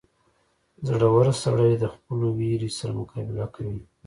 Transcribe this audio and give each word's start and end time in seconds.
•زړور 0.87 1.25
سړی 1.43 1.71
د 1.77 1.83
خپلو 1.93 2.27
وېرې 2.37 2.69
سره 2.79 2.91
مقابله 2.99 3.45
کوي. 3.55 3.81